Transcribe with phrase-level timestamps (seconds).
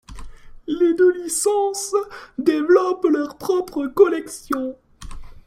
[0.65, 1.93] Les deux licences
[2.39, 4.75] développent leurs propres collections.